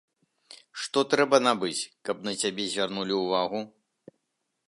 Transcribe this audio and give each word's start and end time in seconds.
Што 0.83 0.99
трэба 1.11 1.37
набыць, 1.47 1.85
каб 2.09 2.17
на 2.29 2.33
цябе 2.43 2.63
звярнулі 2.71 3.13
ўвагу? 3.21 3.59